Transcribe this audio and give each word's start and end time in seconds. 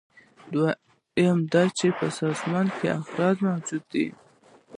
دریم 0.53 1.37
دا 1.53 1.63
چې 1.77 1.87
په 1.97 2.05
سازمان 2.19 2.67
کې 2.77 2.87
افراد 3.01 3.35
موجود 3.47 3.85
وي. 3.93 4.09